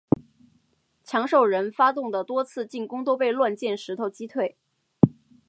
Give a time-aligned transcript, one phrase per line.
[1.03, 4.57] 强兽人发动的多次进攻都被乱箭石头击退。